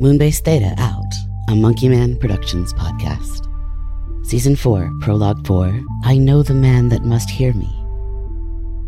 Moonbase 0.00 0.40
Theta 0.40 0.74
out, 0.78 1.12
a 1.50 1.54
Monkey 1.54 1.86
Man 1.86 2.16
Productions 2.16 2.72
podcast. 2.72 3.46
Season 4.24 4.56
4, 4.56 4.90
Prologue 5.02 5.46
4 5.46 5.78
I 6.04 6.16
Know 6.16 6.42
the 6.42 6.54
Man 6.54 6.88
That 6.88 7.04
Must 7.04 7.28
Hear 7.28 7.52
Me. 7.52 7.68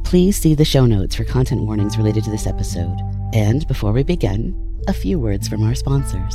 Please 0.04 0.38
see 0.38 0.54
the 0.54 0.64
show 0.64 0.86
notes 0.86 1.14
for 1.14 1.24
content 1.24 1.64
warnings 1.64 1.98
related 1.98 2.24
to 2.24 2.30
this 2.30 2.46
episode. 2.46 2.96
And 3.34 3.68
before 3.68 3.92
we 3.92 4.02
begin, 4.04 4.56
a 4.88 4.94
few 4.94 5.20
words 5.20 5.48
from 5.48 5.62
our 5.64 5.74
sponsors. 5.74 6.34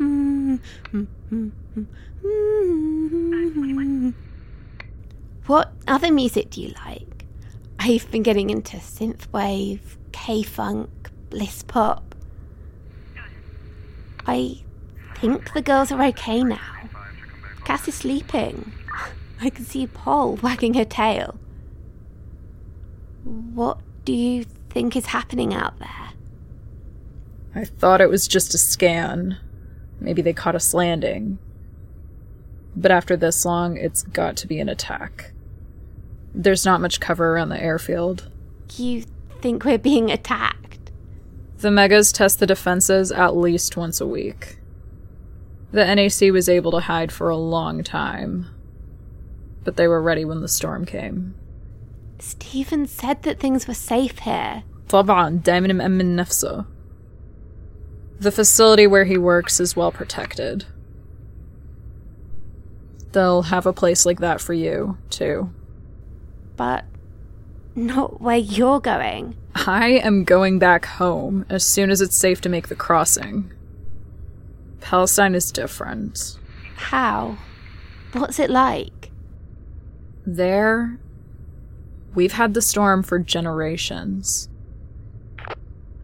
Mm-hmm. 0.00 1.40
What 5.46 5.72
other 5.86 6.12
music 6.12 6.50
do 6.50 6.62
you 6.62 6.72
like? 6.86 7.24
I've 7.78 8.10
been 8.10 8.22
getting 8.22 8.50
into 8.50 8.76
synthwave, 8.78 9.80
K 10.12 10.42
funk, 10.42 11.10
bliss 11.30 11.62
pop. 11.62 12.14
I 14.26 14.62
think 15.16 15.52
the 15.54 15.62
girls 15.62 15.90
are 15.92 16.02
okay 16.08 16.44
now. 16.44 16.58
Cass 17.64 17.88
is 17.88 17.94
sleeping. 17.94 18.72
I 19.40 19.50
can 19.50 19.64
see 19.64 19.86
Paul 19.86 20.36
wagging 20.36 20.74
her 20.74 20.84
tail. 20.84 21.38
What 23.24 23.80
do 24.04 24.12
you 24.12 24.44
think 24.70 24.96
is 24.96 25.06
happening 25.06 25.54
out 25.54 25.78
there? 25.78 26.10
I 27.54 27.64
thought 27.64 28.00
it 28.00 28.10
was 28.10 28.28
just 28.28 28.54
a 28.54 28.58
scan. 28.58 29.38
Maybe 29.99 30.21
they 30.21 30.33
caught 30.33 30.55
us 30.55 30.73
landing. 30.73 31.37
But 32.75 32.91
after 32.91 33.15
this 33.15 33.45
long, 33.45 33.77
it's 33.77 34.03
got 34.03 34.35
to 34.37 34.47
be 34.47 34.59
an 34.59 34.69
attack. 34.69 35.31
There's 36.33 36.65
not 36.65 36.81
much 36.81 36.99
cover 36.99 37.33
around 37.33 37.49
the 37.49 37.61
airfield. 37.61 38.29
You 38.75 39.05
think 39.41 39.63
we're 39.63 39.77
being 39.77 40.11
attacked? 40.11 40.91
The 41.59 41.71
Megas 41.71 42.11
test 42.11 42.39
the 42.39 42.45
defenses 42.45 43.11
at 43.11 43.37
least 43.37 43.77
once 43.77 44.01
a 44.01 44.07
week. 44.07 44.57
The 45.71 45.85
NAC 45.95 46.31
was 46.31 46.49
able 46.49 46.71
to 46.71 46.81
hide 46.81 47.11
for 47.11 47.29
a 47.29 47.37
long 47.37 47.83
time, 47.83 48.47
but 49.63 49.77
they 49.77 49.87
were 49.87 50.01
ready 50.01 50.25
when 50.25 50.41
the 50.41 50.47
storm 50.47 50.85
came. 50.85 51.35
Stephen 52.19 52.85
said 52.87 53.23
that 53.23 53.39
things 53.39 53.67
were 53.67 53.73
safe 53.73 54.19
here. 54.19 54.63
طبعا 54.89 55.41
دايما 55.43 55.73
مأمن 55.73 56.15
نفسه. 56.15 56.65
the 58.20 58.30
facility 58.30 58.86
where 58.86 59.04
he 59.04 59.16
works 59.16 59.60
is 59.60 59.74
well 59.74 59.90
protected. 59.90 60.66
They'll 63.12 63.42
have 63.42 63.64
a 63.64 63.72
place 63.72 64.04
like 64.04 64.20
that 64.20 64.42
for 64.42 64.52
you, 64.52 64.98
too. 65.08 65.50
But 66.54 66.84
not 67.74 68.20
where 68.20 68.36
you're 68.36 68.78
going. 68.78 69.36
I 69.54 69.88
am 69.88 70.24
going 70.24 70.58
back 70.58 70.84
home 70.84 71.46
as 71.48 71.64
soon 71.64 71.90
as 71.90 72.02
it's 72.02 72.14
safe 72.14 72.42
to 72.42 72.50
make 72.50 72.68
the 72.68 72.76
crossing. 72.76 73.50
Palestine 74.80 75.34
is 75.34 75.50
different. 75.50 76.38
How? 76.76 77.38
What's 78.12 78.38
it 78.38 78.50
like? 78.50 79.10
There, 80.26 80.98
we've 82.14 82.32
had 82.32 82.52
the 82.52 82.62
storm 82.62 83.02
for 83.02 83.18
generations. 83.18 84.50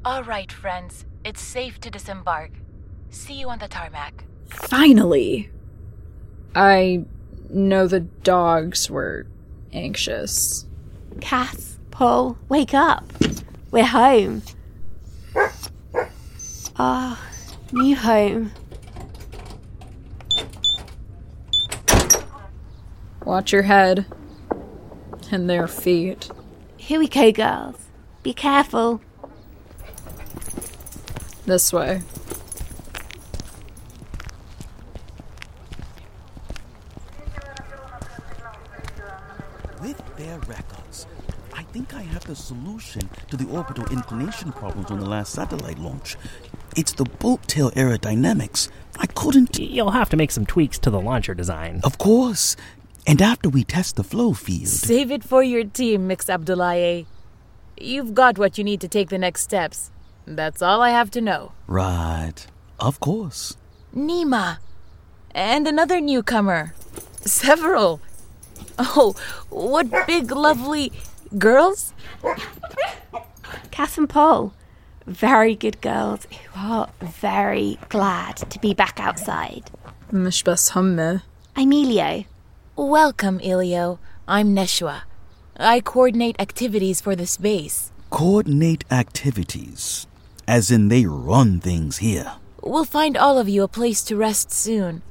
All 0.02 0.24
right, 0.24 0.50
friends. 0.50 1.04
It's 1.26 1.42
safe 1.42 1.80
to 1.80 1.90
disembark. 1.90 2.52
See 3.10 3.34
you 3.34 3.48
on 3.48 3.58
the 3.58 3.66
tarmac. 3.66 4.22
Finally! 4.46 5.50
I 6.54 7.04
know 7.50 7.88
the 7.88 7.98
dogs 7.98 8.88
were 8.88 9.26
anxious. 9.72 10.66
Cass, 11.20 11.80
Paul, 11.90 12.38
wake 12.48 12.74
up. 12.74 13.12
We're 13.72 13.86
home. 13.86 14.42
Our 16.76 17.18
new 17.72 17.96
home. 17.96 18.52
Watch 23.24 23.52
your 23.52 23.62
head 23.62 24.06
and 25.32 25.50
their 25.50 25.66
feet. 25.66 26.30
Here 26.76 27.00
we 27.00 27.08
go, 27.08 27.32
girls. 27.32 27.88
Be 28.22 28.32
careful. 28.32 29.00
This 31.46 31.72
way. 31.72 32.02
With 39.80 40.16
their 40.16 40.40
records, 40.40 41.06
I 41.54 41.62
think 41.62 41.94
I 41.94 42.02
have 42.02 42.24
the 42.24 42.34
solution 42.34 43.08
to 43.30 43.36
the 43.36 43.46
orbital 43.46 43.86
inclination 43.92 44.50
problems 44.50 44.90
on 44.90 44.98
the 44.98 45.06
last 45.06 45.32
satellite 45.32 45.78
launch. 45.78 46.16
It's 46.76 46.92
the 46.92 47.04
boat 47.04 47.46
tail 47.46 47.70
aerodynamics. 47.70 48.68
I 48.98 49.06
couldn't. 49.06 49.56
You'll 49.56 49.92
have 49.92 50.10
to 50.10 50.16
make 50.16 50.32
some 50.32 50.46
tweaks 50.46 50.80
to 50.80 50.90
the 50.90 51.00
launcher 51.00 51.32
design. 51.34 51.80
Of 51.84 51.96
course. 51.98 52.56
And 53.06 53.22
after 53.22 53.48
we 53.48 53.62
test 53.62 53.94
the 53.94 54.02
flow 54.02 54.32
field. 54.32 54.66
Save 54.66 55.12
it 55.12 55.22
for 55.22 55.44
your 55.44 55.62
team, 55.62 56.08
Mix 56.08 56.28
Abdullahi. 56.28 57.06
You've 57.76 58.14
got 58.14 58.36
what 58.36 58.58
you 58.58 58.64
need 58.64 58.80
to 58.80 58.88
take 58.88 59.10
the 59.10 59.18
next 59.18 59.42
steps. 59.42 59.92
That's 60.25 60.61
all 60.61 60.81
I 60.81 60.89
have 60.89 61.11
to 61.11 61.21
know. 61.21 61.51
Right. 61.67 62.45
Of 62.79 62.99
course. 62.99 63.57
Nima. 63.95 64.57
And 65.33 65.67
another 65.67 65.99
newcomer. 65.99 66.73
Several. 67.21 68.01
Oh, 68.77 69.15
what 69.49 69.87
big, 70.07 70.31
lovely 70.31 70.91
girls? 71.37 71.93
Cass 73.71 73.97
and 73.97 74.09
Paul. 74.09 74.53
Very 75.07 75.55
good 75.55 75.81
girls 75.81 76.27
who 76.53 76.59
are 76.59 76.89
very 77.01 77.77
glad 77.89 78.37
to 78.37 78.59
be 78.59 78.73
back 78.73 78.99
outside. 78.99 79.69
مش 80.13 80.43
بس 80.43 80.71
همه. 80.71 81.21
I'm 81.55 81.71
Elio. 81.73 82.25
Welcome, 82.77 83.39
Ilio. 83.39 83.97
I'm 84.27 84.55
Neshua. 84.55 85.01
I 85.57 85.79
coordinate 85.81 86.35
activities 86.39 87.01
for 87.01 87.15
this 87.15 87.37
base. 87.37 87.91
Coordinate 88.09 88.83
activities. 88.91 90.04
As 90.48 90.70
in, 90.70 90.88
they 90.88 91.06
run 91.06 91.60
things 91.60 91.98
here. 91.98 92.32
We'll 92.62 92.84
find 92.84 93.16
all 93.16 93.38
of 93.38 93.48
you 93.48 93.62
a 93.62 93.68
place 93.68 94.02
to 94.04 94.16
rest 94.16 94.52
soon. 94.52 95.02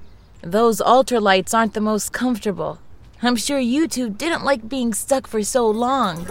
Those 0.42 0.80
ultralights 0.80 1.54
aren't 1.54 1.74
the 1.74 1.82
most 1.82 2.14
comfortable. 2.14 2.80
I'm 3.22 3.36
sure 3.36 3.60
you 3.60 3.88
two 3.88 4.10
didn't 4.10 4.44
like 4.44 4.70
being 4.70 4.94
stuck 4.94 5.28
for 5.28 5.42
so 5.44 5.70
long. 5.70 6.28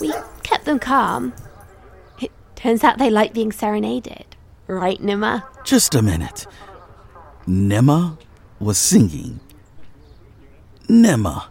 We 0.00 0.12
kept 0.42 0.64
them 0.64 0.78
calm. 0.78 1.34
It 2.20 2.32
turns 2.56 2.82
out 2.82 2.98
they 2.98 3.10
like 3.10 3.32
being 3.32 3.52
serenaded. 3.52 4.36
Right, 4.66 5.00
Nima? 5.00 5.44
Just 5.64 5.94
a 5.94 6.02
minute. 6.02 6.46
Nima 7.46 8.18
was 8.58 8.78
singing. 8.78 9.40
Nima. 10.88 11.46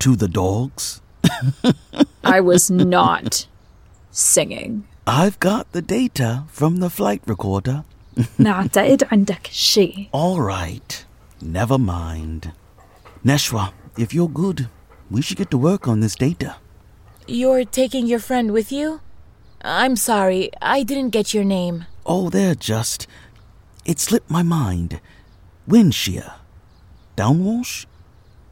To 0.00 0.16
the 0.16 0.28
dogs? 0.28 1.00
I 2.24 2.40
was 2.40 2.70
not 2.70 3.46
singing. 4.10 4.86
I've 5.07 5.39
got 5.39 5.71
the 5.71 5.81
data 5.81 6.43
from 6.47 6.77
the 6.77 6.89
flight 6.89 7.21
recorder. 7.25 7.83
نعتقد 8.39 9.03
عندك 9.11 9.47
شيء. 9.51 10.09
All 10.11 10.39
right. 10.41 11.05
Never 11.41 11.77
mind. 11.77 12.51
Neshwa, 13.25 13.71
if 13.97 14.13
you're 14.13 14.29
good, 14.29 14.69
we 15.09 15.21
should 15.21 15.37
get 15.37 15.51
to 15.51 15.57
work 15.57 15.87
on 15.87 15.99
this 16.01 16.15
data. 16.15 16.55
You're 17.27 17.65
taking 17.65 18.05
your 18.07 18.19
friend 18.19 18.51
with 18.51 18.71
you? 18.71 19.01
I'm 19.63 19.95
sorry, 19.95 20.49
I 20.61 20.83
didn't 20.83 21.09
get 21.09 21.33
your 21.33 21.43
name. 21.43 21.85
Oh, 22.05 22.29
they're 22.29 22.55
just. 22.55 23.07
It 23.85 23.99
slipped 23.99 24.29
my 24.29 24.43
mind. 24.43 24.99
Wind 25.67 25.93
shear. 25.95 26.33
Downwash? 27.15 27.85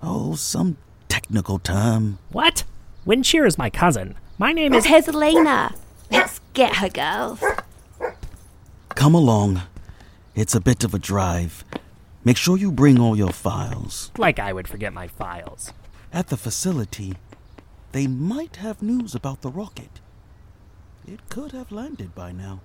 Oh, 0.01 0.35
some 0.35 0.77
technical 1.07 1.59
term. 1.59 2.19
What? 2.31 2.63
Windshear 3.05 3.45
is 3.47 3.57
my 3.57 3.69
cousin. 3.69 4.15
My 4.37 4.51
name 4.53 4.73
is. 4.73 4.85
Here's 4.85 5.07
Elena. 5.07 5.73
Let's 6.10 6.40
get 6.52 6.76
her, 6.76 6.88
girls. 6.88 7.42
Come 8.90 9.14
along. 9.14 9.62
It's 10.34 10.54
a 10.54 10.60
bit 10.60 10.84
of 10.84 10.94
a 10.94 10.98
drive. 10.98 11.64
Make 12.24 12.36
sure 12.36 12.56
you 12.56 12.72
bring 12.72 12.98
all 12.98 13.16
your 13.16 13.32
files. 13.32 14.10
Like 14.16 14.38
I 14.38 14.52
would 14.52 14.66
forget 14.68 14.92
my 14.92 15.08
files. 15.08 15.72
At 16.12 16.28
the 16.28 16.36
facility, 16.36 17.14
they 17.92 18.06
might 18.06 18.56
have 18.56 18.82
news 18.82 19.14
about 19.14 19.42
the 19.42 19.50
rocket. 19.50 20.00
It 21.06 21.20
could 21.28 21.52
have 21.52 21.70
landed 21.70 22.14
by 22.14 22.32
now. 22.32 22.60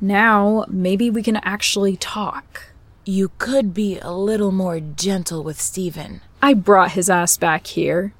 Now, 0.00 0.64
maybe 0.68 1.10
we 1.10 1.22
can 1.22 1.36
actually 1.36 1.96
talk. 1.96 2.70
You 3.04 3.32
could 3.38 3.74
be 3.74 3.98
a 3.98 4.12
little 4.12 4.52
more 4.52 4.78
gentle 4.80 5.42
with 5.42 5.60
Steven. 5.60 6.20
I 6.40 6.54
brought 6.54 6.92
his 6.92 7.10
ass 7.10 7.36
back 7.36 7.66
here. 7.66 8.14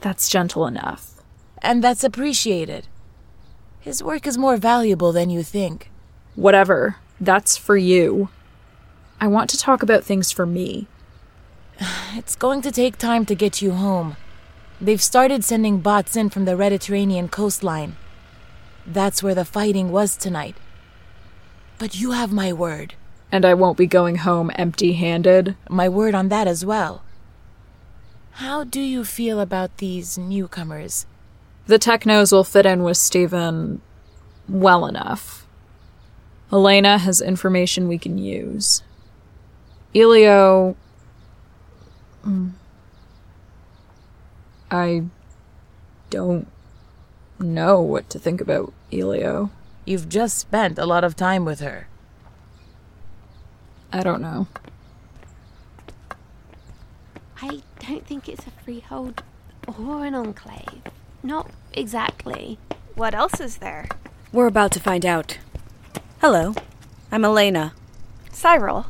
That's 0.00 0.28
gentle 0.28 0.66
enough. 0.66 1.13
And 1.64 1.82
that's 1.82 2.04
appreciated. 2.04 2.86
His 3.80 4.02
work 4.02 4.26
is 4.26 4.36
more 4.36 4.58
valuable 4.58 5.12
than 5.12 5.30
you 5.30 5.42
think. 5.42 5.90
Whatever. 6.34 6.96
That's 7.18 7.56
for 7.56 7.78
you. 7.78 8.28
I 9.18 9.28
want 9.28 9.48
to 9.48 9.56
talk 9.56 9.82
about 9.82 10.04
things 10.04 10.30
for 10.30 10.44
me. 10.44 10.86
It's 12.16 12.36
going 12.36 12.60
to 12.62 12.70
take 12.70 12.98
time 12.98 13.24
to 13.26 13.34
get 13.34 13.62
you 13.62 13.72
home. 13.72 14.16
They've 14.78 15.02
started 15.02 15.42
sending 15.42 15.80
bots 15.80 16.16
in 16.16 16.28
from 16.28 16.44
the 16.44 16.54
Mediterranean 16.54 17.28
coastline. 17.28 17.96
That's 18.86 19.22
where 19.22 19.34
the 19.34 19.46
fighting 19.46 19.90
was 19.90 20.16
tonight. 20.16 20.56
But 21.78 21.98
you 21.98 22.12
have 22.12 22.30
my 22.30 22.52
word. 22.52 22.94
And 23.32 23.46
I 23.46 23.54
won't 23.54 23.78
be 23.78 23.86
going 23.86 24.16
home 24.16 24.50
empty 24.54 24.92
handed. 24.92 25.56
My 25.70 25.88
word 25.88 26.14
on 26.14 26.28
that 26.28 26.46
as 26.46 26.62
well. 26.64 27.02
How 28.32 28.64
do 28.64 28.80
you 28.80 29.02
feel 29.02 29.40
about 29.40 29.78
these 29.78 30.18
newcomers? 30.18 31.06
The 31.66 31.78
technos 31.78 32.30
will 32.32 32.44
fit 32.44 32.66
in 32.66 32.82
with 32.82 32.96
Steven 32.96 33.80
well 34.48 34.86
enough. 34.86 35.46
Elena 36.52 36.98
has 36.98 37.20
information 37.20 37.88
we 37.88 37.98
can 37.98 38.18
use. 38.18 38.82
Elio. 39.94 40.76
mm, 42.24 42.52
I 44.70 45.04
don't 46.10 46.48
know 47.38 47.80
what 47.80 48.10
to 48.10 48.18
think 48.18 48.40
about 48.40 48.72
Elio. 48.92 49.50
You've 49.84 50.08
just 50.08 50.38
spent 50.38 50.78
a 50.78 50.86
lot 50.86 51.04
of 51.04 51.16
time 51.16 51.44
with 51.44 51.60
her. 51.60 51.88
I 53.92 54.02
don't 54.02 54.20
know. 54.20 54.48
I 57.40 57.62
don't 57.80 58.06
think 58.06 58.28
it's 58.28 58.46
a 58.46 58.50
freehold 58.50 59.22
or 59.66 60.04
an 60.04 60.14
enclave. 60.14 60.82
Not 61.24 61.50
exactly. 61.72 62.58
What 62.96 63.14
else 63.14 63.40
is 63.40 63.56
there? 63.56 63.88
We're 64.30 64.46
about 64.46 64.72
to 64.72 64.80
find 64.80 65.06
out. 65.06 65.38
Hello, 66.20 66.54
I'm 67.10 67.24
Elena. 67.24 67.72
Cyril. 68.30 68.86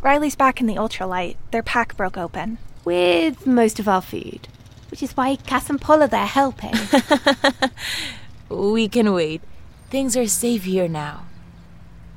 Riley's 0.00 0.36
back 0.36 0.60
in 0.60 0.66
the 0.66 0.76
ultralight. 0.76 1.36
Their 1.50 1.62
pack 1.62 1.96
broke 1.96 2.16
open. 2.16 2.58
With 2.84 3.46
most 3.46 3.80
of 3.80 3.88
our 3.88 4.00
food. 4.00 4.46
Which 4.90 5.02
is 5.02 5.16
why 5.16 5.36
Cass 5.36 5.68
and 5.70 5.80
Paul 5.80 6.02
are 6.02 6.08
there 6.08 6.26
helping. 6.26 6.74
We 8.48 8.86
can 8.86 9.12
wait. 9.14 9.40
Things 9.90 10.16
are 10.16 10.26
safe 10.26 10.64
here 10.64 10.86
now. 10.88 11.24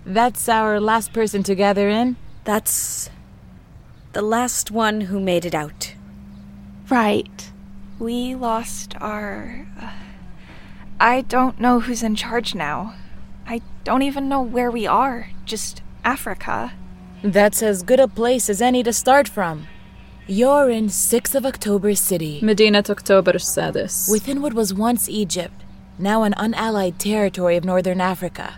That's 0.05 0.49
our 0.49 0.79
last 0.79 1.13
person 1.13 1.43
to 1.43 1.55
gather 1.55 1.87
in? 1.89 2.17
That's 2.43 3.09
the 4.11 4.21
last 4.21 4.69
one 4.69 5.01
who 5.01 5.19
made 5.19 5.45
it 5.45 5.55
out. 5.55 5.95
right. 6.89 7.51
We 7.99 8.35
lost 8.35 8.93
our. 8.99 9.67
Uh, 9.81 9.91
I 10.99 11.21
don't 11.21 11.59
know 11.59 11.79
who's 11.79 12.03
in 12.03 12.15
charge 12.15 12.53
now. 12.53 12.95
I 13.47 13.61
don't 13.83 14.01
even 14.01 14.27
know 14.27 14.41
where 14.41 14.69
we 14.69 14.85
are. 14.85 15.29
Just 15.45 15.81
Africa. 16.03 16.73
That's 17.23 17.63
as 17.63 17.83
good 17.83 17.99
a 17.99 18.07
place 18.07 18.49
as 18.49 18.61
any 18.61 18.83
to 18.83 18.91
start 18.91 19.27
from. 19.29 19.67
You're 20.27 20.69
in 20.69 20.87
6th 20.87 21.35
of 21.35 21.45
October 21.45 21.95
City, 21.95 22.39
Medina 22.41 22.83
October 22.89 23.33
Sadis. 23.33 24.09
within 24.11 24.41
what 24.41 24.53
was 24.53 24.73
once 24.73 25.07
Egypt, 25.07 25.63
now 25.99 26.23
an 26.23 26.33
unallied 26.35 26.99
territory 26.99 27.55
of 27.55 27.63
northern 27.63 28.01
Africa. 28.01 28.55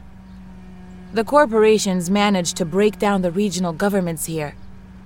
The 1.14 1.26
corporations 1.26 2.10
managed 2.10 2.58
to 2.58 2.66
break 2.66 2.98
down 2.98 3.22
the 3.22 3.32
regional 3.32 3.74
governments 3.74 4.26
here, 4.26 4.56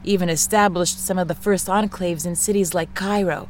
even 0.03 0.29
established 0.29 0.99
some 1.03 1.17
of 1.17 1.27
the 1.27 1.35
first 1.35 1.67
enclaves 1.67 2.25
in 2.25 2.35
cities 2.35 2.73
like 2.73 2.93
Cairo, 2.93 3.49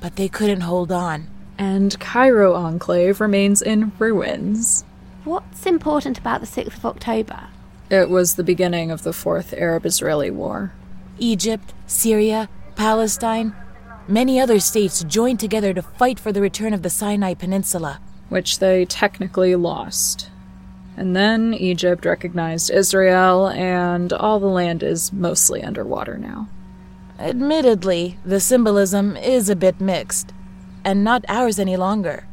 but 0.00 0.16
they 0.16 0.28
couldn't 0.28 0.62
hold 0.62 0.92
on. 0.92 1.28
and 1.58 1.98
Cairo 2.00 2.54
Enclave 2.54 3.18
remains 3.20 3.62
in 3.62 3.90
ruins. 3.98 4.84
What's 5.24 5.64
important 5.64 6.18
about 6.18 6.40
the 6.42 6.46
6th 6.46 6.76
of 6.76 6.84
October? 6.84 7.48
It 7.90 8.10
was 8.10 8.34
the 8.34 8.44
beginning 8.44 8.90
of 8.90 9.02
the 9.04 9.12
Fourth 9.14 9.54
Arab 9.54 9.86
Israeli 9.86 10.30
War. 10.30 10.72
Egypt, 11.18 11.72
Syria, 11.86 12.48
Palestine, 12.74 13.54
many 14.06 14.38
other 14.38 14.60
states 14.60 15.02
joined 15.04 15.40
together 15.40 15.72
to 15.72 15.80
fight 15.82 16.20
for 16.20 16.30
the 16.30 16.42
return 16.42 16.74
of 16.74 16.82
the 16.82 16.90
Sinai 16.90 17.32
Peninsula. 17.34 18.00
which 18.28 18.58
they 18.58 18.84
technically 18.84 19.54
lost. 19.56 20.28
And 20.96 21.14
then 21.14 21.54
Egypt 21.54 22.04
recognized 22.04 22.70
Israel, 22.70 23.48
and 23.48 24.12
all 24.12 24.40
the 24.40 24.46
land 24.46 24.82
is 24.82 25.12
mostly 25.12 25.62
underwater 25.62 26.18
now. 26.18 26.48
Admittedly, 27.18 28.18
the 28.24 28.40
symbolism 28.40 29.16
is 29.16 29.48
a 29.48 29.56
bit 29.56 29.80
mixed, 29.80 30.32
and 30.84 31.02
not 31.02 31.24
ours 31.28 31.58
any 31.58 31.76
longer. 31.76 32.26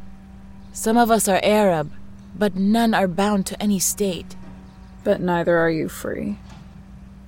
Some 0.72 0.96
of 0.96 1.10
us 1.10 1.26
are 1.28 1.40
Arab, 1.42 1.92
but 2.36 2.54
none 2.54 2.92
are 2.94 3.08
bound 3.08 3.46
to 3.46 3.62
any 3.62 3.78
state. 3.78 4.36
But 5.02 5.20
neither 5.20 5.56
are 5.56 5.70
you 5.70 5.88
free. 5.88 6.38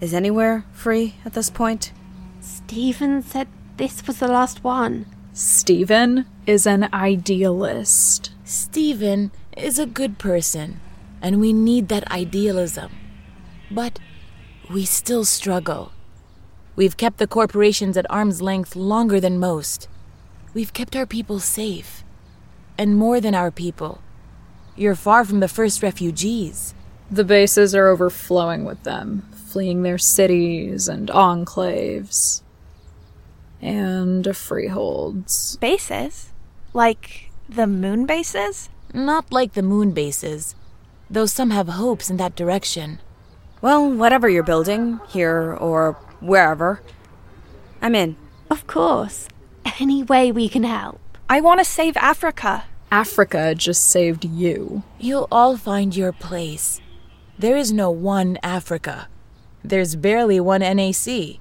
Is 0.01 0.13
anywhere 0.13 0.65
free 0.73 1.15
at 1.25 1.33
this 1.33 1.49
point? 1.49 1.93
Stephen 2.41 3.23
said 3.23 3.49
this 3.77 4.07
was 4.07 4.19
the 4.19 4.29
last 4.29 4.63
one. 4.63 5.07
Stephen 5.33 6.27
is 6.47 6.67
an 6.67 6.89
idealist. 6.93 8.33
Stephen 8.45 9.31
is 9.57 9.79
a 9.79 9.87
good 9.87 10.19
person, 10.19 10.81
and 11.23 11.41
we 11.41 11.53
need 11.53 11.89
that 11.89 12.11
idealism. 12.11 12.91
But 13.71 13.99
we 14.71 14.85
still 14.85 15.25
struggle. 15.25 15.93
We've 16.77 16.97
kept 16.97 17.17
the 17.17 17.27
corporations 17.27 17.97
at 17.97 18.11
arm's 18.11 18.43
length 18.43 18.77
longer 18.77 19.19
than 19.19 19.41
most. 19.41 19.89
We've 20.53 20.75
kept 20.75 20.95
our 20.95 21.07
people 21.07 21.41
safe. 21.41 22.05
And 22.77 22.97
more 22.97 23.19
than 23.19 23.35
our 23.35 23.51
people. 23.51 24.03
You're 24.77 24.95
far 24.95 25.25
from 25.25 25.41
the 25.41 25.49
first 25.49 25.83
refugees. 25.83 26.75
The 27.11 27.25
bases 27.25 27.75
are 27.75 27.89
overflowing 27.89 28.67
with 28.67 28.83
them, 28.83 29.27
fleeing 29.33 29.83
their 29.83 29.97
cities 29.97 30.87
and 30.87 31.09
enclaves. 31.09 32.43
And 33.63 34.37
freeholds. 34.37 35.57
Bases? 35.57 36.31
Like 36.75 37.31
the 37.49 37.67
moon 37.67 38.05
bases? 38.05 38.69
Not 38.93 39.33
like 39.33 39.55
the 39.55 39.63
moon 39.63 39.93
bases, 39.93 40.55
though 41.09 41.27
some 41.27 41.51
have 41.51 41.69
hopes 41.69 42.11
in 42.11 42.19
that 42.19 42.37
direction. 42.37 43.01
Well, 43.63 43.91
whatever 43.91 44.29
you're 44.29 44.43
building, 44.43 45.01
here 45.09 45.55
or 45.55 45.97
wherever, 46.21 46.81
I'm 47.81 47.95
in. 47.95 48.17
Of 48.51 48.67
course. 48.67 49.29
Any 49.81 50.03
way 50.03 50.33
we 50.33 50.49
can 50.49 50.65
help. 50.65 51.01
I 51.29 51.41
want 51.41 51.61
to 51.61 51.65
save 51.65 51.97
Africa. 51.97 52.65
Africa 52.91 53.55
just 53.55 53.89
saved 53.89 54.25
you. 54.25 54.85
You'll 54.99 55.29
all 55.31 55.57
find 55.57 55.95
your 55.97 56.13
place. 56.13 56.81
There 57.39 57.57
is 57.57 57.73
no 57.73 57.91
one 57.91 58.39
Africa. 58.43 59.09
There's 59.65 59.97
barely 59.97 60.39
one 60.39 60.61
NAC. 60.61 61.39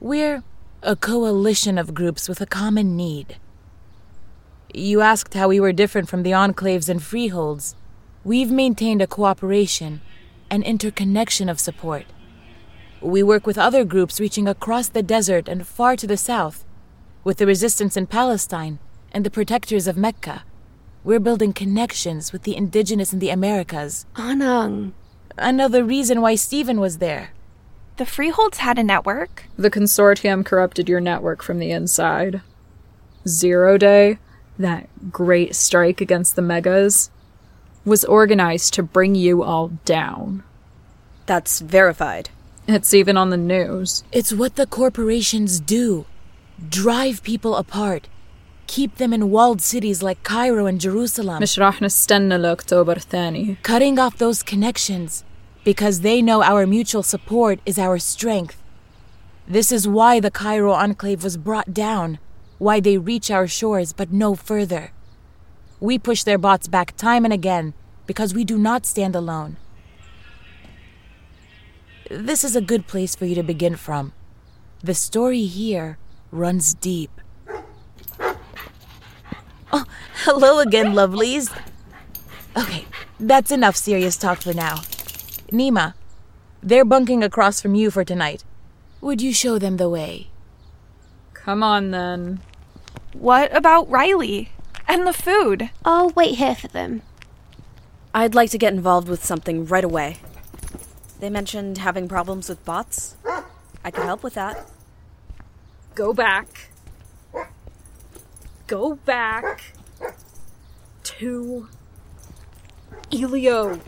We're 0.00 0.44
a 0.82 0.94
coalition 0.94 1.76
of 1.76 1.92
groups 1.92 2.28
with 2.28 2.40
a 2.40 2.46
common 2.46 2.96
need. 2.96 3.36
You 4.72 5.00
asked 5.00 5.34
how 5.34 5.48
we 5.48 5.58
were 5.58 5.72
different 5.72 6.08
from 6.08 6.22
the 6.22 6.30
enclaves 6.30 6.88
and 6.88 7.02
freeholds. 7.02 7.74
We've 8.22 8.52
maintained 8.52 9.02
a 9.02 9.06
cooperation, 9.08 10.00
an 10.50 10.62
interconnection 10.62 11.48
of 11.48 11.58
support. 11.58 12.04
We 13.00 13.22
work 13.22 13.46
with 13.46 13.58
other 13.58 13.84
groups 13.84 14.18
reaching 14.18 14.48
across 14.48 14.88
the 14.88 15.02
desert 15.02 15.48
and 15.48 15.66
far 15.66 15.94
to 15.96 16.06
the 16.06 16.16
south, 16.16 16.64
with 17.22 17.36
the 17.38 17.46
resistance 17.46 17.96
in 17.96 18.06
Palestine 18.06 18.80
and 19.12 19.24
the 19.24 19.30
protectors 19.30 19.86
of 19.86 19.96
Mecca. 19.96 20.44
We're 21.04 21.20
building 21.20 21.52
connections 21.52 22.32
with 22.32 22.42
the 22.42 22.56
indigenous 22.56 23.12
in 23.12 23.20
the 23.20 23.30
Americas. 23.30 24.04
Anung. 24.16 24.92
Another 25.36 25.84
reason 25.84 26.20
why 26.20 26.34
Stephen 26.34 26.80
was 26.80 26.98
there. 26.98 27.30
The 27.98 28.06
Freeholds 28.06 28.58
had 28.58 28.78
a 28.78 28.82
network. 28.82 29.44
The 29.56 29.70
consortium 29.70 30.44
corrupted 30.44 30.88
your 30.88 31.00
network 31.00 31.42
from 31.42 31.60
the 31.60 31.70
inside. 31.70 32.42
Zero 33.26 33.78
Day, 33.78 34.18
that 34.58 34.88
great 35.12 35.54
strike 35.54 36.00
against 36.00 36.34
the 36.34 36.42
megas, 36.42 37.10
was 37.84 38.04
organized 38.04 38.74
to 38.74 38.82
bring 38.82 39.14
you 39.14 39.42
all 39.44 39.68
down. 39.84 40.42
That's 41.26 41.60
verified. 41.60 42.30
It's 42.67 42.93
even 42.93 43.17
on 43.17 43.29
the 43.29 43.37
news. 43.37 44.03
It's 44.11 44.31
what 44.31 44.55
the 44.55 44.65
corporations 44.65 45.59
do 45.59 46.05
drive 46.69 47.23
people 47.23 47.55
apart, 47.55 48.07
keep 48.67 48.95
them 48.95 49.13
in 49.13 49.29
walled 49.29 49.61
cities 49.61 50.01
like 50.01 50.23
Cairo 50.23 50.65
and 50.65 50.79
Jerusalem. 50.79 51.41
مش 51.41 51.59
راح 51.59 51.81
نستنى 51.81 52.37
لأكتوبر 52.37 52.99
ثاني. 52.99 53.57
Cutting 53.63 53.99
off 53.99 54.17
those 54.17 54.43
connections 54.43 55.23
because 55.65 56.01
they 56.01 56.21
know 56.21 56.43
our 56.43 56.65
mutual 56.65 57.03
support 57.03 57.59
is 57.65 57.77
our 57.77 57.97
strength. 57.97 58.61
This 59.47 59.71
is 59.71 59.87
why 59.87 60.19
the 60.19 60.31
Cairo 60.31 60.71
enclave 60.71 61.23
was 61.23 61.37
brought 61.37 61.73
down, 61.73 62.19
why 62.59 62.79
they 62.79 62.97
reach 62.97 63.29
our 63.29 63.47
shores 63.47 63.91
but 63.91 64.11
no 64.11 64.35
further. 64.35 64.91
We 65.79 65.99
push 65.99 66.23
their 66.23 66.37
bots 66.37 66.67
back 66.67 66.95
time 66.95 67.25
and 67.25 67.33
again 67.33 67.73
because 68.07 68.33
we 68.33 68.45
do 68.45 68.57
not 68.57 68.85
stand 68.85 69.15
alone. 69.15 69.57
This 72.10 72.42
is 72.42 72.56
a 72.56 72.62
good 72.62 72.86
place 72.86 73.14
for 73.14 73.26
you 73.26 73.34
to 73.34 73.42
begin 73.42 73.76
from. 73.76 74.14
The 74.82 74.94
story 74.94 75.44
here 75.44 75.98
runs 76.30 76.72
deep. 76.72 77.10
Oh, 79.70 79.84
hello 80.24 80.60
again, 80.60 80.94
lovelies. 80.94 81.54
Okay, 82.56 82.86
that's 83.20 83.50
enough 83.50 83.76
serious 83.76 84.16
talk 84.16 84.40
for 84.40 84.54
now. 84.54 84.76
Nima, 85.52 85.92
they're 86.62 86.86
bunking 86.86 87.22
across 87.22 87.60
from 87.60 87.74
you 87.74 87.90
for 87.90 88.04
tonight. 88.04 88.42
Would 89.02 89.20
you 89.20 89.34
show 89.34 89.58
them 89.58 89.76
the 89.76 89.90
way? 89.90 90.28
Come 91.34 91.62
on 91.62 91.90
then. 91.90 92.40
What 93.12 93.54
about 93.54 93.90
Riley? 93.90 94.50
And 94.86 95.06
the 95.06 95.12
food? 95.12 95.68
I'll 95.84 96.08
wait 96.10 96.36
here 96.36 96.54
for 96.54 96.68
them. 96.68 97.02
I'd 98.14 98.34
like 98.34 98.50
to 98.52 98.58
get 98.58 98.72
involved 98.72 99.08
with 99.08 99.22
something 99.22 99.66
right 99.66 99.84
away. 99.84 100.16
They 101.20 101.30
mentioned 101.30 101.78
having 101.78 102.08
problems 102.08 102.48
with 102.48 102.64
bots. 102.64 103.16
I 103.84 103.90
could 103.90 104.04
help 104.04 104.22
with 104.22 104.34
that. 104.34 104.68
Go 105.94 106.12
back. 106.12 106.70
Go 108.66 108.94
back 108.94 109.72
to 111.02 111.68
Elio. 113.12 113.80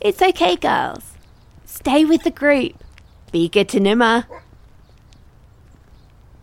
It's 0.00 0.22
okay, 0.22 0.54
girls. 0.54 1.14
Stay 1.64 2.04
with 2.04 2.22
the 2.22 2.30
group. 2.30 2.84
Be 3.32 3.48
good 3.48 3.68
to 3.70 3.80
Nima. 3.80 4.26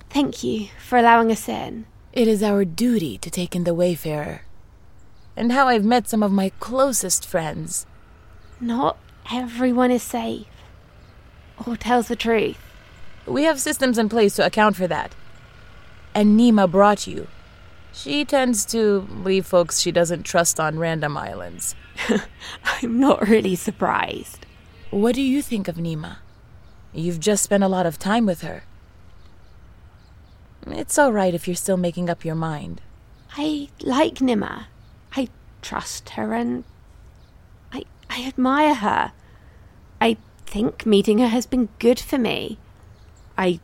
Thank 0.09 0.43
you 0.43 0.67
for 0.79 0.97
allowing 0.97 1.31
us 1.31 1.47
in. 1.47 1.85
It 2.11 2.27
is 2.27 2.43
our 2.43 2.65
duty 2.65 3.17
to 3.19 3.29
take 3.29 3.55
in 3.55 3.63
the 3.63 3.73
Wayfarer. 3.73 4.41
And 5.35 5.51
how 5.51 5.67
I've 5.67 5.83
met 5.83 6.07
some 6.07 6.23
of 6.23 6.31
my 6.31 6.51
closest 6.59 7.25
friends. 7.25 7.85
Not 8.59 8.97
everyone 9.31 9.91
is 9.91 10.03
safe. 10.03 10.47
Or 11.65 11.75
tells 11.75 12.07
the 12.07 12.15
truth. 12.15 12.57
We 13.25 13.43
have 13.43 13.59
systems 13.59 13.97
in 13.97 14.09
place 14.09 14.35
to 14.35 14.45
account 14.45 14.75
for 14.75 14.87
that. 14.87 15.15
And 16.13 16.39
Nima 16.39 16.69
brought 16.69 17.07
you. 17.07 17.27
She 17.91 18.25
tends 18.25 18.65
to 18.67 19.07
leave 19.23 19.45
folks 19.45 19.79
she 19.79 19.91
doesn't 19.91 20.23
trust 20.23 20.59
on 20.59 20.79
random 20.79 21.17
islands. 21.17 21.75
I'm 22.63 22.99
not 22.99 23.27
really 23.27 23.55
surprised. 23.55 24.45
What 24.91 25.15
do 25.15 25.21
you 25.21 25.41
think 25.41 25.67
of 25.67 25.75
Nima? 25.77 26.17
You've 26.93 27.19
just 27.19 27.43
spent 27.43 27.63
a 27.63 27.69
lot 27.69 27.85
of 27.85 27.97
time 27.97 28.25
with 28.25 28.41
her. 28.41 28.63
It's 30.67 30.97
all 30.97 31.13
right 31.13 31.33
if 31.33 31.47
you're 31.47 31.55
still 31.55 31.77
making 31.77 32.09
up 32.09 32.25
your 32.25 32.35
mind. 32.35 32.81
I 33.37 33.69
like 33.81 34.15
Nima. 34.15 34.65
I 35.15 35.29
trust 35.61 36.09
her 36.11 36.33
and 36.33 36.63
I 38.09 38.25
admire 38.25 38.75
her. 38.75 39.11
I 39.99 40.17
think 40.45 40.85
meeting 40.85 41.19
her 41.19 41.27
has 41.27 41.45
been 41.45 41.69
good 41.79 41.99
for 41.99 42.17
me. 42.17 42.57
I 43.37 43.59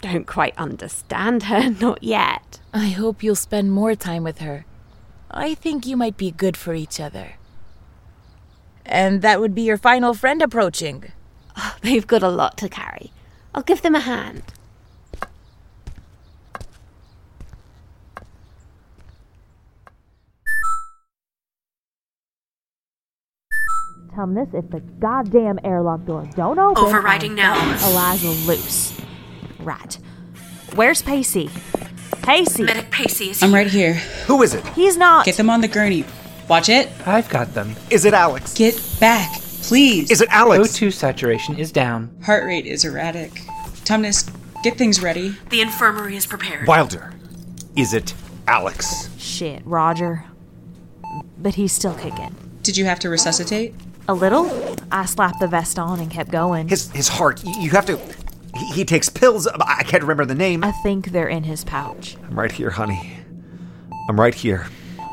don't 0.00 0.26
quite 0.26 0.56
understand 0.58 1.44
her, 1.44 1.70
not 1.80 2.02
yet. 2.02 2.60
I 2.72 2.88
hope 2.88 3.22
you'll 3.22 3.34
spend 3.34 3.72
more 3.72 3.94
time 3.94 4.22
with 4.24 4.38
her. 4.38 4.64
I 5.30 5.54
think 5.54 5.86
you 5.86 5.96
might 5.96 6.16
be 6.16 6.30
good 6.30 6.56
for 6.56 6.74
each 6.74 7.00
other. 7.00 7.34
And 8.84 9.22
that 9.22 9.40
would 9.40 9.54
be 9.54 9.62
your 9.62 9.78
final 9.78 10.14
friend 10.14 10.40
approaching. 10.40 11.12
Oh, 11.56 11.76
they've 11.82 12.06
got 12.06 12.22
a 12.22 12.28
lot 12.28 12.56
to 12.58 12.68
carry. 12.68 13.12
I'll 13.54 13.62
give 13.62 13.82
them 13.82 13.94
a 13.94 14.00
hand. 14.00 14.42
Tumnus, 24.16 24.54
if 24.54 24.70
the 24.70 24.80
goddamn 24.98 25.58
airlock 25.62 26.06
door 26.06 26.26
don't 26.34 26.58
open, 26.58 26.84
Overriding 26.84 27.34
now. 27.34 27.54
Eliza 27.86 28.28
loose. 28.48 28.98
Rat. 29.60 29.98
Where's 30.74 31.02
Pacey? 31.02 31.50
Pacey. 32.22 32.62
Medic 32.62 32.90
Pacey 32.90 33.30
is 33.30 33.42
I'm 33.42 33.52
right 33.52 33.66
here. 33.66 33.94
Who 34.26 34.42
is 34.42 34.54
it? 34.54 34.66
He's 34.68 34.96
not. 34.96 35.26
Get 35.26 35.36
them 35.36 35.50
on 35.50 35.60
the 35.60 35.68
gurney. 35.68 36.04
Watch 36.48 36.70
it. 36.70 36.88
I've 37.06 37.28
got 37.28 37.52
them. 37.52 37.74
Is 37.90 38.06
it 38.06 38.14
Alex? 38.14 38.54
Get 38.54 38.80
back, 38.98 39.32
please. 39.62 40.10
Is 40.10 40.22
it 40.22 40.28
Alex? 40.30 40.78
O2 40.78 40.92
saturation 40.94 41.58
is 41.58 41.70
down. 41.70 42.16
Heart 42.24 42.44
rate 42.46 42.64
is 42.64 42.86
erratic. 42.86 43.32
Tumnus, 43.84 44.32
get 44.62 44.78
things 44.78 45.02
ready. 45.02 45.34
The 45.50 45.60
infirmary 45.60 46.16
is 46.16 46.24
prepared. 46.26 46.66
Wilder. 46.66 47.12
Is 47.76 47.92
it 47.92 48.14
Alex? 48.48 49.10
Shit, 49.18 49.60
Roger. 49.66 50.24
But 51.36 51.56
he's 51.56 51.72
still 51.72 51.94
kicking. 51.94 52.34
Did 52.62 52.76
you 52.76 52.86
have 52.86 52.98
to 53.00 53.10
resuscitate? 53.10 53.74
A 54.08 54.14
little? 54.14 54.50
I 54.92 55.04
slapped 55.04 55.40
the 55.40 55.48
vest 55.48 55.78
on 55.78 55.98
and 56.00 56.10
kept 56.10 56.30
going. 56.30 56.68
His 56.68 56.90
his 56.92 57.08
heart. 57.08 57.42
y- 57.44 57.54
You 57.58 57.70
have 57.70 57.86
to. 57.86 57.98
He, 58.56 58.66
he 58.72 58.84
takes 58.84 59.08
pills. 59.08 59.46
I 59.48 59.82
can't 59.82 60.02
remember 60.02 60.24
the 60.24 60.34
name. 60.34 60.64
I 60.64 60.72
think 60.72 61.10
they're 61.12 61.28
in 61.28 61.42
his 61.44 61.64
pouch. 61.64 62.16
I'm 62.24 62.38
right 62.38 62.50
here, 62.52 62.70
honey. 62.70 63.18
I'm 64.08 64.18
right 64.18 64.34
here. 64.34 64.66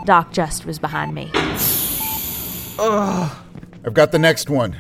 Doc 0.05 0.31
just 0.31 0.65
was 0.65 0.79
behind 0.79 1.13
me. 1.13 1.31
Ugh. 2.79 3.31
I've 3.85 3.93
got 3.93 4.12
the 4.12 4.19
next 4.19 4.50
one. 4.50 4.75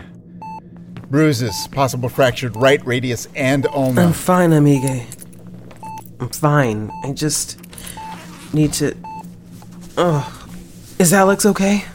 Bruises, 1.09 1.67
possible 1.71 2.09
fractured 2.09 2.55
right 2.55 2.83
radius 2.85 3.27
and 3.35 3.67
ulna. 3.67 4.01
I'm 4.05 4.13
fine, 4.13 4.53
Amiga. 4.53 5.03
I'm 6.19 6.29
fine. 6.29 6.91
I 7.03 7.11
just 7.13 7.59
need 8.53 8.73
to. 8.73 8.95
Oh, 9.97 10.47
is 10.99 11.13
Alex 11.13 11.45
okay? 11.45 11.85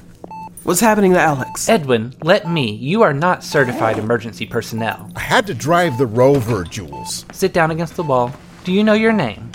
What's 0.69 0.81
happening 0.81 1.15
to 1.15 1.19
Alex? 1.19 1.67
Edwin, 1.67 2.13
let 2.23 2.47
me. 2.47 2.73
You 2.73 3.01
are 3.01 3.15
not 3.15 3.43
certified 3.43 3.97
emergency 3.97 4.45
personnel. 4.45 5.11
I 5.17 5.21
had 5.21 5.47
to 5.47 5.55
drive 5.55 5.97
the 5.97 6.05
rover, 6.05 6.63
Jules. 6.63 7.25
Sit 7.33 7.55
down 7.55 7.71
against 7.71 7.97
the 7.97 8.03
wall. 8.03 8.35
Do 8.65 8.73
you 8.75 8.85
know 8.85 8.93
your 8.93 9.15
name? 9.15 9.51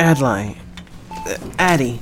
Adlai. 0.00 0.56
Uh, 1.12 1.38
Addie. 1.60 2.00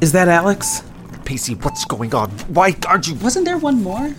Is 0.00 0.12
that 0.12 0.28
Alex? 0.28 0.82
Pacey, 1.26 1.56
what's 1.56 1.84
going 1.84 2.14
on? 2.14 2.30
Why 2.30 2.74
aren't 2.86 3.06
you. 3.06 3.16
Wasn't 3.16 3.44
there 3.44 3.58
one 3.58 3.82
more? 3.82 4.14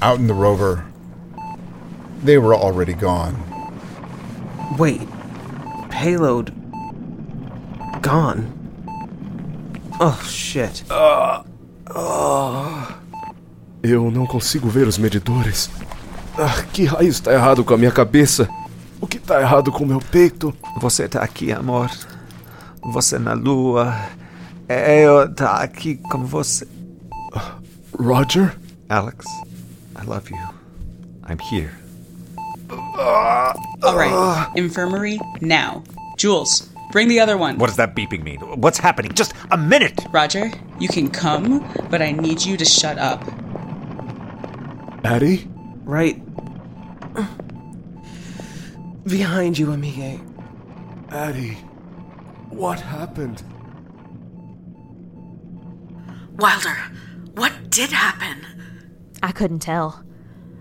Out 0.00 0.20
in 0.20 0.28
the 0.28 0.34
rover. 0.34 0.86
They 2.22 2.38
were 2.38 2.54
already 2.54 2.94
gone. 2.94 3.34
Wait. 4.78 5.00
Payload. 5.90 6.54
Gone. 8.00 8.46
Oh, 9.98 10.24
shit. 10.24 10.84
Eu 13.82 14.10
não 14.10 14.26
consigo 14.26 14.68
ver 14.68 14.86
os 14.86 14.98
medidores. 14.98 15.70
Ah, 16.38 16.62
que 16.72 16.84
raio 16.84 17.08
está 17.08 17.32
errado 17.32 17.62
com 17.64 17.74
a 17.74 17.78
minha 17.78 17.90
cabeça? 17.90 18.48
O 19.00 19.06
que 19.06 19.18
está 19.18 19.40
errado 19.40 19.70
com 19.72 19.84
o 19.84 19.86
meu 19.86 19.98
peito? 19.98 20.54
Você 20.80 21.08
tá 21.08 21.22
aqui, 21.22 21.52
amor. 21.52 21.90
Você 22.92 23.18
na 23.18 23.34
lua. 23.34 23.94
Eu 24.68 25.32
tá 25.34 25.56
aqui 25.56 25.96
com 25.96 26.24
você. 26.24 26.66
Roger? 27.98 28.56
Alex, 28.88 29.24
I 30.00 30.06
love 30.06 30.30
you. 30.30 30.48
I'm 31.28 31.38
here. 31.38 31.70
All 33.82 33.96
right. 33.96 34.48
Infirmary, 34.56 35.18
now. 35.40 35.82
Jules, 36.16 36.71
bring 36.92 37.08
the 37.08 37.18
other 37.18 37.36
one. 37.36 37.58
What 37.58 37.66
does 37.66 37.76
that 37.76 37.96
beeping 37.96 38.22
mean? 38.22 38.38
What's 38.60 38.78
happening? 38.78 39.12
Just 39.12 39.32
a 39.50 39.56
minute! 39.56 40.06
Roger, 40.12 40.52
you 40.78 40.88
can 40.88 41.10
come, 41.10 41.68
but 41.90 42.00
I 42.00 42.12
need 42.12 42.42
you 42.42 42.56
to 42.56 42.64
shut 42.64 42.98
up. 42.98 43.22
Addie? 45.04 45.48
Right. 45.84 46.22
Behind 49.04 49.58
you, 49.58 49.72
Amiga. 49.72 50.20
Addie. 51.10 51.58
What 52.50 52.80
happened? 52.80 53.42
Wilder, 56.36 56.76
what 57.34 57.70
did 57.70 57.90
happen? 57.90 58.46
I 59.22 59.32
couldn't 59.32 59.58
tell. 59.60 60.04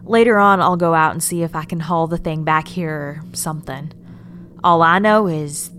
Later 0.03 0.39
on, 0.39 0.59
I'll 0.61 0.77
go 0.77 0.93
out 0.93 1.11
and 1.11 1.21
see 1.21 1.43
if 1.43 1.55
I 1.55 1.65
can 1.65 1.79
haul 1.79 2.07
the 2.07 2.17
thing 2.17 2.43
back 2.43 2.67
here 2.67 2.91
or 2.91 3.21
something. 3.33 3.91
All 4.63 4.81
I 4.81 4.99
know 4.99 5.27
is. 5.27 5.69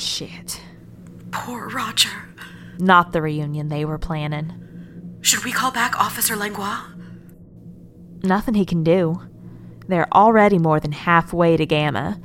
Shit. 0.00 0.60
Poor 1.30 1.68
Roger. 1.68 2.28
Not 2.78 3.12
the 3.12 3.22
reunion 3.22 3.68
they 3.68 3.84
were 3.84 3.98
planning. 3.98 5.18
Should 5.20 5.44
we 5.44 5.52
call 5.52 5.70
back 5.70 5.98
Officer 5.98 6.36
Langlois? 6.36 6.82
Nothing 8.22 8.54
he 8.54 8.64
can 8.64 8.84
do. 8.84 9.20
They're 9.88 10.12
already 10.12 10.58
more 10.58 10.80
than 10.80 10.92
halfway 10.92 11.56
to 11.56 11.66
Gamma. 11.66 12.20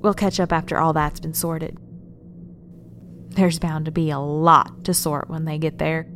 We'll 0.00 0.14
catch 0.14 0.38
up 0.38 0.52
after 0.52 0.78
all 0.78 0.92
that's 0.92 1.20
been 1.20 1.34
sorted. 1.34 1.78
There's 3.30 3.58
bound 3.58 3.86
to 3.86 3.90
be 3.90 4.10
a 4.10 4.18
lot 4.18 4.84
to 4.84 4.94
sort 4.94 5.28
when 5.28 5.44
they 5.44 5.58
get 5.58 5.78
there. 5.78 6.06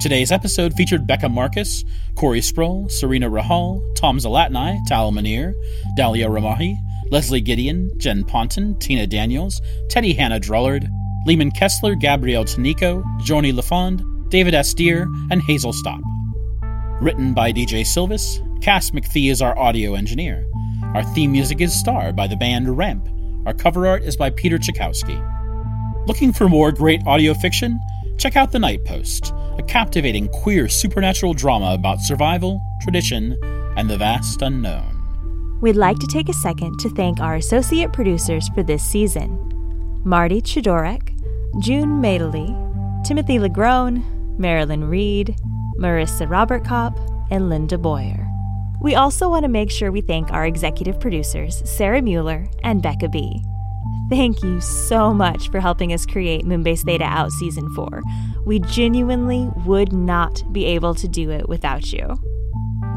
Today's 0.00 0.30
episode 0.30 0.74
featured 0.74 1.08
Becca 1.08 1.28
Marcus, 1.28 1.84
Corey 2.14 2.40
Sproul, 2.40 2.88
Serena 2.88 3.28
Rahal, 3.28 3.82
Tom 3.96 4.18
Zalatni, 4.18 4.78
Tal 4.86 5.10
Manir, 5.10 5.54
Dahlia 5.96 6.28
Ramahi, 6.28 6.76
Leslie 7.10 7.40
Gideon, 7.40 7.90
Jen 7.98 8.22
Ponton, 8.22 8.78
Tina 8.78 9.08
Daniels, 9.08 9.60
Teddy 9.90 10.12
Hannah 10.12 10.38
Drullard, 10.38 10.88
Lehman 11.26 11.50
Kessler, 11.50 11.96
Gabrielle 11.96 12.44
Tanico, 12.44 13.02
Joni 13.22 13.52
LaFond, 13.52 14.30
David 14.30 14.54
Astier, 14.54 15.08
and 15.32 15.42
Hazel 15.42 15.72
Stop. 15.72 16.00
Written 17.00 17.34
by 17.34 17.52
DJ 17.52 17.80
Sylvis, 17.80 18.40
Cass 18.62 18.92
McPhee 18.92 19.32
is 19.32 19.42
our 19.42 19.58
audio 19.58 19.94
engineer. 19.94 20.46
Our 20.94 21.02
theme 21.02 21.32
music 21.32 21.60
is 21.60 21.76
Star 21.76 22.12
by 22.12 22.28
the 22.28 22.36
band 22.36 22.78
Ramp. 22.78 23.08
Our 23.46 23.54
cover 23.54 23.88
art 23.88 24.04
is 24.04 24.16
by 24.16 24.30
Peter 24.30 24.58
Chakowski. 24.58 25.18
Looking 26.06 26.32
for 26.32 26.48
more 26.48 26.70
great 26.70 27.04
audio 27.04 27.34
fiction? 27.34 27.80
Check 28.16 28.36
out 28.36 28.52
The 28.52 28.58
Night 28.58 28.84
Post, 28.84 29.32
captivating 29.68 30.28
queer 30.28 30.68
supernatural 30.68 31.34
drama 31.34 31.74
about 31.74 32.00
survival, 32.00 32.60
tradition, 32.80 33.38
and 33.76 33.88
the 33.88 33.96
vast 33.96 34.42
unknown. 34.42 34.94
We'd 35.60 35.76
like 35.76 35.98
to 35.98 36.06
take 36.06 36.28
a 36.28 36.32
second 36.32 36.78
to 36.78 36.90
thank 36.90 37.20
our 37.20 37.34
associate 37.34 37.92
producers 37.92 38.48
for 38.50 38.62
this 38.62 38.82
season 38.82 39.44
Marty 40.04 40.40
Chidorek, 40.40 41.14
June 41.60 42.00
Madeley, 42.00 42.54
Timothy 43.04 43.38
Legrone, 43.38 44.04
Marilyn 44.38 44.84
Reed, 44.84 45.36
Marissa 45.78 46.28
Robert 46.28 46.64
Kopp, 46.64 46.98
and 47.30 47.48
Linda 47.48 47.76
Boyer. 47.76 48.26
We 48.80 48.94
also 48.94 49.28
want 49.28 49.42
to 49.42 49.48
make 49.48 49.70
sure 49.70 49.90
we 49.90 50.00
thank 50.00 50.30
our 50.30 50.46
executive 50.46 51.00
producers, 51.00 51.62
Sarah 51.68 52.00
Mueller 52.00 52.46
and 52.62 52.80
Becca 52.80 53.08
B. 53.08 53.42
Thank 54.08 54.42
you 54.42 54.60
so 54.60 55.12
much 55.12 55.50
for 55.50 55.60
helping 55.60 55.92
us 55.92 56.06
create 56.06 56.46
Moonbase 56.46 56.84
Theta 56.84 57.04
Out 57.04 57.30
Season 57.32 57.68
4. 57.74 58.02
We 58.46 58.60
genuinely 58.60 59.50
would 59.66 59.92
not 59.92 60.42
be 60.52 60.64
able 60.64 60.94
to 60.94 61.06
do 61.06 61.30
it 61.30 61.46
without 61.48 61.92
you. 61.92 62.18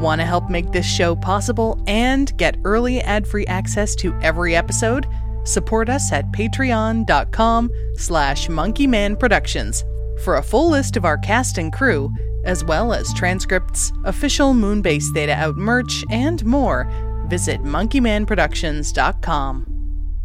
Want 0.00 0.22
to 0.22 0.26
help 0.26 0.48
make 0.48 0.72
this 0.72 0.86
show 0.86 1.14
possible 1.14 1.82
and 1.86 2.34
get 2.38 2.56
early 2.64 3.02
ad-free 3.02 3.46
access 3.46 3.94
to 3.96 4.18
every 4.20 4.56
episode? 4.56 5.06
Support 5.44 5.90
us 5.90 6.10
at 6.12 6.32
patreon.com 6.32 7.70
slash 7.96 8.48
monkeymanproductions. 8.48 9.84
For 10.24 10.36
a 10.36 10.42
full 10.42 10.70
list 10.70 10.96
of 10.96 11.04
our 11.04 11.18
cast 11.18 11.58
and 11.58 11.70
crew, 11.72 12.10
as 12.44 12.64
well 12.64 12.92
as 12.92 13.12
transcripts, 13.14 13.92
official 14.04 14.52
Moonbase 14.54 15.12
Theta 15.12 15.34
Out 15.34 15.56
merch, 15.56 16.04
and 16.10 16.44
more, 16.44 16.88
visit 17.28 17.62
monkeymanproductions.com. 17.62 19.66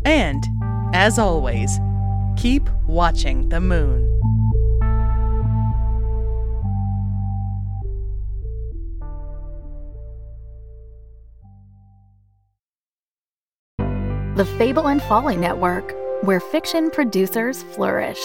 And, 0.05 0.43
as 0.97 1.19
always, 1.19 1.79
keep 2.37 2.67
watching 2.87 3.49
the 3.49 3.61
moon. 3.61 4.03
The 14.35 14.45
Fable 14.57 14.87
and 14.87 14.99
Folly 15.03 15.37
Network, 15.37 15.95
where 16.23 16.39
fiction 16.39 16.89
producers 16.89 17.61
flourish. 17.75 18.23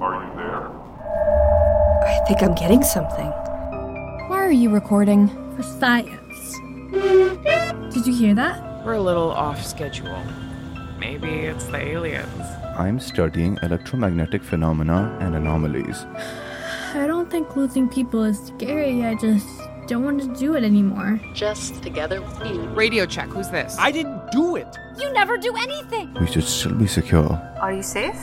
Are 0.00 0.14
you 0.22 0.36
there? 0.36 0.68
I 2.06 2.24
think 2.28 2.44
I'm 2.44 2.54
getting 2.54 2.84
something. 2.84 3.30
Why 4.28 4.38
are 4.38 4.52
you 4.52 4.70
recording? 4.70 5.26
For 5.56 5.64
science. 5.64 7.54
Did 7.90 8.06
you 8.06 8.14
hear 8.14 8.34
that? 8.34 8.84
We're 8.84 8.94
a 8.94 9.00
little 9.00 9.30
off 9.30 9.64
schedule. 9.64 10.22
Maybe 10.98 11.28
it's 11.28 11.64
the 11.64 11.78
aliens. 11.78 12.42
I'm 12.76 13.00
studying 13.00 13.58
electromagnetic 13.62 14.42
phenomena 14.42 15.16
and 15.20 15.34
anomalies. 15.34 16.04
I 16.94 17.06
don't 17.06 17.30
think 17.30 17.56
losing 17.56 17.88
people 17.88 18.24
is 18.24 18.38
scary. 18.38 19.04
I 19.04 19.14
just 19.14 19.46
don't 19.86 20.04
want 20.04 20.20
to 20.20 20.28
do 20.38 20.54
it 20.54 20.64
anymore. 20.64 21.18
Just 21.34 21.82
together 21.82 22.20
with. 22.20 22.42
Radio 22.76 23.06
check, 23.06 23.28
who's 23.28 23.48
this? 23.48 23.76
I 23.78 23.90
didn't 23.90 24.30
do 24.32 24.56
it. 24.56 24.76
You 24.98 25.10
never 25.12 25.38
do 25.38 25.56
anything. 25.56 26.14
We 26.20 26.26
should 26.26 26.44
still 26.44 26.74
be 26.74 26.86
secure. 26.86 27.30
Are 27.60 27.72
you 27.72 27.82
safe? 27.82 28.16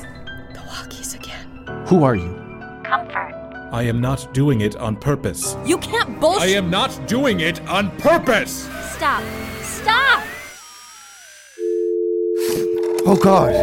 The 0.54 0.60
walkies 0.60 1.15
again. 1.15 1.86
Who 1.88 2.04
are 2.04 2.15
you? 2.15 2.34
Comfort. 2.84 3.34
I 3.71 3.84
am 3.84 3.99
not 3.99 4.32
doing 4.34 4.62
it 4.62 4.75
on 4.75 4.95
purpose. 4.95 5.58
You 5.65 5.80
can't 5.80 6.19
bullshit. 6.19 6.43
I 6.43 6.47
am 6.54 6.69
not 6.69 7.08
doing 7.08 7.39
it 7.39 7.60
on 7.67 7.89
purpose. 7.97 8.69
Stop. 8.93 9.23
Stop. 9.86 10.24
Oh 13.06 13.19
god! 13.21 13.54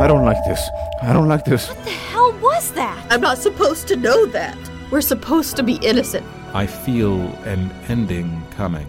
I 0.00 0.06
don't 0.06 0.24
like 0.24 0.42
this. 0.46 0.66
I 1.02 1.12
don't 1.12 1.28
like 1.28 1.44
this. 1.44 1.68
What 1.68 1.84
the 1.84 1.90
hell 1.90 2.32
was 2.40 2.72
that? 2.72 3.06
I'm 3.10 3.20
not 3.20 3.36
supposed 3.36 3.86
to 3.88 3.96
know 3.96 4.24
that. 4.26 4.56
We're 4.90 5.02
supposed 5.02 5.56
to 5.56 5.62
be 5.62 5.74
innocent. 5.82 6.24
I 6.54 6.66
feel 6.66 7.20
an 7.44 7.70
ending 7.88 8.42
coming. 8.52 8.86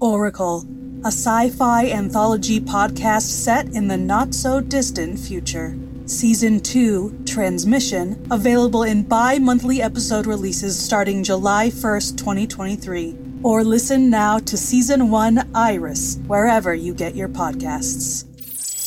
Oracle, 0.00 0.64
a 1.04 1.12
sci 1.12 1.50
fi 1.50 1.88
anthology 1.88 2.58
podcast 2.58 3.28
set 3.44 3.66
in 3.66 3.86
the 3.86 3.96
not 3.96 4.34
so 4.34 4.60
distant 4.60 5.16
future. 5.16 5.78
Season 6.06 6.58
2, 6.58 7.22
Transmission, 7.24 8.26
available 8.32 8.82
in 8.82 9.04
bi 9.04 9.38
monthly 9.38 9.80
episode 9.80 10.26
releases 10.26 10.76
starting 10.76 11.22
July 11.22 11.70
1st, 11.70 12.18
2023. 12.18 13.25
Or 13.46 13.62
listen 13.62 14.10
now 14.10 14.40
to 14.40 14.56
Season 14.56 15.08
1, 15.08 15.50
Iris, 15.54 16.18
wherever 16.26 16.74
you 16.74 16.92
get 16.92 17.14
your 17.14 17.28
podcasts. 17.28 18.24